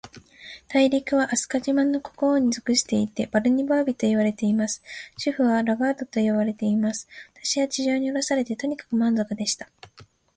[0.67, 4.81] 大陸は、飛島の国王に属していて、バルニバービといわれています。
[5.23, 7.07] 首府はラガードと呼ばれています。
[7.35, 9.69] 私は地上におろされて、とにかく満足でした。